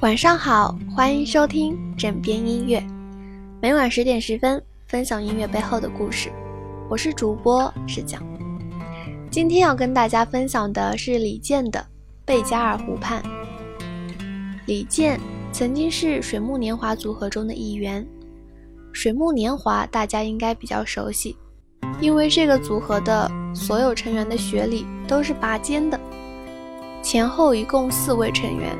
[0.00, 2.84] 晚上好，欢迎收听枕边音乐，
[3.60, 6.30] 每晚十点十分分享音乐背后的故事。
[6.90, 8.22] 我是主播石讲，
[9.30, 11.80] 今天要跟大家分享的是李健的
[12.24, 13.22] 《贝加尔湖畔》。
[14.66, 15.18] 李健
[15.52, 18.06] 曾经是水木年华组合中的一员，
[18.92, 21.36] 水木年华大家应该比较熟悉，
[22.00, 25.98] 因为这个组合的所有成员的学历都是拔尖的，
[27.02, 28.76] 前后一共四位成员。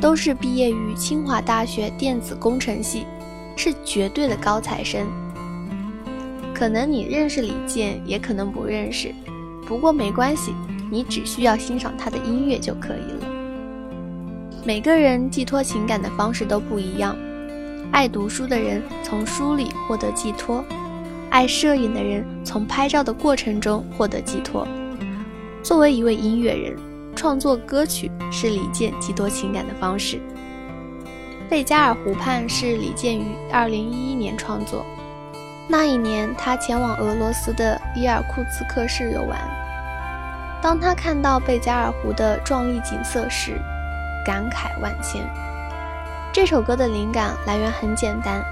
[0.00, 3.04] 都是毕业于清华大学电子工程系，
[3.54, 5.06] 是绝对的高材生。
[6.54, 9.14] 可能你认识李健，也可能不认识，
[9.66, 10.54] 不过没关系，
[10.90, 13.26] 你只需要欣赏他的音乐就可以了。
[14.64, 17.14] 每个人寄托情感的方式都不一样，
[17.92, 20.64] 爱读书的人从书里获得寄托，
[21.28, 24.66] 爱摄影的人从拍照的过程中获得寄托。
[25.62, 26.89] 作为一位音乐人。
[27.14, 30.16] 创作歌曲是李健寄托情感的方式。
[31.50, 34.86] 《贝加尔湖畔》是李健于2011年创作，
[35.68, 39.38] 那一年他前往俄罗斯的伊尔库茨克市游玩。
[40.62, 43.60] 当他看到贝加尔湖的壮丽景色时，
[44.24, 45.28] 感慨万千。
[46.32, 48.44] 这首歌的灵感来源很简单，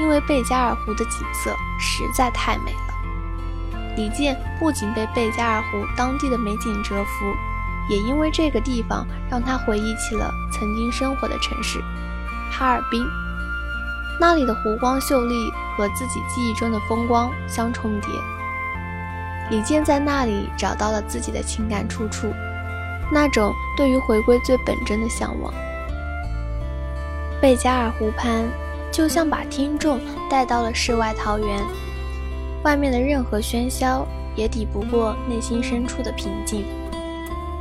[0.00, 3.94] 因为贝加尔湖的景色实在太美了。
[3.96, 7.49] 李健不仅被贝加尔湖当地的美景折服。
[7.90, 11.80] 也因为这个地方，让他回忆起了曾经生活的城市——
[12.50, 13.04] 哈尔滨。
[14.20, 18.10] 那里的湖光秀丽和自己记忆中的风光相重叠。
[19.50, 22.32] 李健在那里找到了自己的情感出处，
[23.10, 25.52] 那种对于回归最本真的向往。
[27.40, 28.48] 贝加尔湖畔
[28.92, 31.60] 就像把听众带到了世外桃源，
[32.62, 36.64] 外面的任何喧嚣也抵不过内心深处的平静。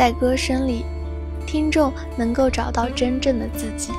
[0.00, 0.86] 在歌声里，
[1.46, 3.92] 听众能够找到真正的自己。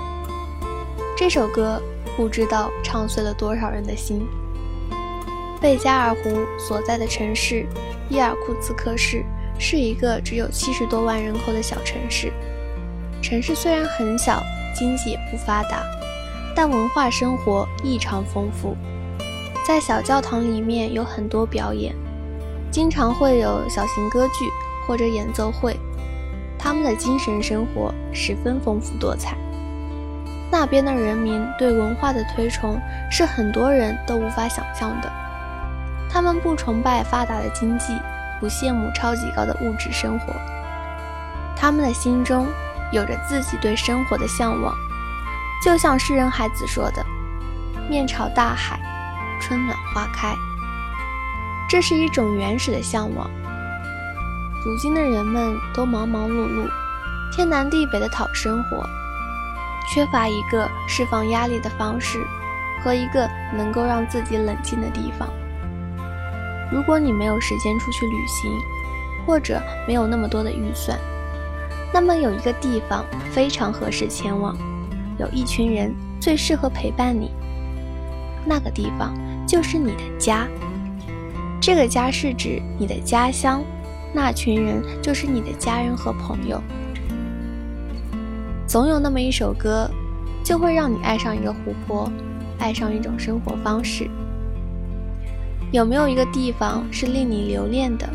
[1.16, 1.80] 这首歌
[2.18, 4.28] 不知道唱碎了多少人的心。
[5.62, 7.68] 贝加尔湖所在的城市
[8.10, 9.24] 伊尔库茨克市
[9.60, 12.34] 是一个只有七十多万人口的小城市。
[13.22, 14.42] 城市虽然很小，
[14.74, 15.84] 经济也不发达，
[16.56, 18.76] 但文化生活异常丰富。
[19.68, 21.94] 在小教堂里面有很多表演，
[22.72, 24.50] 经常会有小型歌剧。
[24.88, 25.80] 或者演奏会，
[26.72, 29.36] 他们的精神生活十分丰富多彩。
[30.50, 32.80] 那边的人民对文化的推崇
[33.12, 35.12] 是很多人都无法想象的。
[36.10, 37.88] 他们不崇拜发达的经济，
[38.40, 40.34] 不羡慕超级高的物质生活。
[41.58, 42.48] 他们的心中
[42.94, 44.74] 有着自己对生活的向往，
[45.62, 47.06] 就像诗人海子说的
[47.92, 48.80] ：“面朝大海，
[49.42, 50.34] 春暖花开。”
[51.68, 53.30] 这是一种原始的向往。
[54.64, 56.70] 如今的人们都忙忙碌碌，
[57.32, 58.86] 天南地北的讨生活，
[59.92, 62.24] 缺乏一个释放压力的方式
[62.84, 63.28] 和一个
[63.58, 65.28] 能够让自己冷静的地方。
[66.72, 68.52] 如果你没有时间出去旅行，
[69.26, 70.96] 或者没有那么多的预算，
[71.92, 74.56] 那么有一个地方非常合适前往，
[75.18, 77.32] 有一群人最适合陪伴你。
[78.46, 79.12] 那个地方
[79.48, 80.48] 就是你的家。
[81.60, 83.64] 这个家是指你的家乡。
[84.14, 86.62] 那群人就是你的家人和朋友。
[88.68, 89.90] 总有那么一首歌，
[90.44, 92.12] 就会让你爱上一个湖泊，
[92.58, 94.10] 爱上一种生活方式。
[95.72, 98.10] 有没有一个地方是令你留恋的，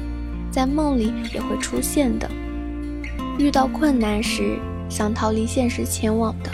[0.51, 2.31] 在梦里也会出现的？
[3.39, 4.59] 遇到困难时
[4.89, 6.51] 想逃离现实前往的？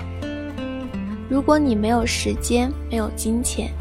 [1.28, 3.72] 如果你没有时间，没有金钱，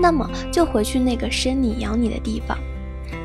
[0.00, 2.56] 那么就回去那个生你养你的地方。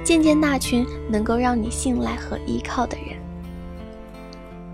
[0.08, 3.22] 见见那群能够让你信赖和依靠的人。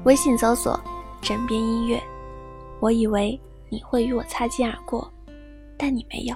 [0.04, 0.80] 微信搜索
[1.24, 2.00] “枕边音乐”，
[2.80, 5.12] 我以为你会与我擦肩而过，
[5.76, 6.36] 但你没有。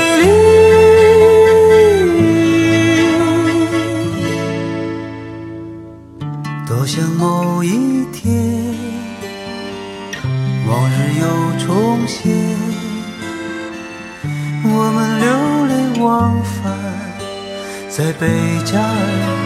[17.91, 19.40] 在贝加尔。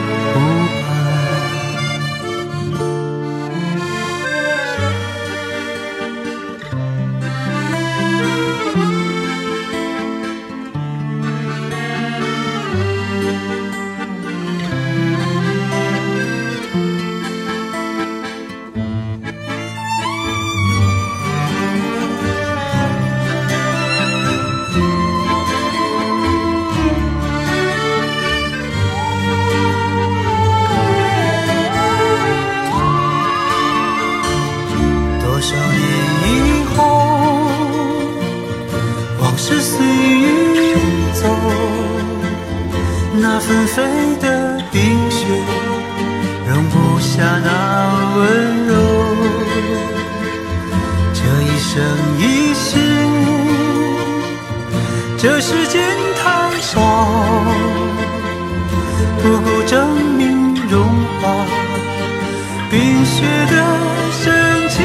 [43.37, 43.83] 那纷飞
[44.21, 45.25] 的冰雪，
[46.47, 48.23] 容不下那温
[48.65, 48.73] 柔。
[51.13, 51.73] 这一生
[52.17, 52.23] 一
[52.53, 52.79] 世，
[55.17, 55.83] 这世间
[56.15, 56.79] 太少，
[59.21, 59.75] 不够证
[60.17, 60.81] 明融
[61.19, 61.45] 化
[62.71, 63.53] 冰雪的
[64.13, 64.23] 深
[64.69, 64.75] 情。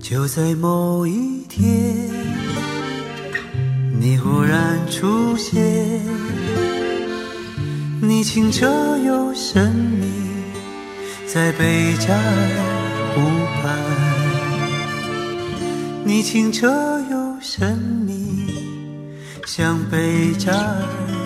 [0.00, 1.85] 就在某一天。
[4.08, 6.00] 你忽然出现，
[8.00, 8.64] 你清澈
[8.98, 10.06] 又神秘，
[11.26, 12.20] 在贝加尔
[13.16, 13.20] 湖
[13.60, 13.76] 畔。
[16.04, 16.70] 你清澈
[17.10, 17.76] 又神
[18.06, 18.46] 秘，
[19.44, 21.25] 像贝加尔。